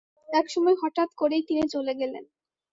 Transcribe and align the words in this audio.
একসময় 0.31 0.75
হঠাৎ 0.81 1.09
করেই 1.17 1.43
তিনি 1.47 1.63
চলে 1.73 1.93
গেলেন। 1.93 2.23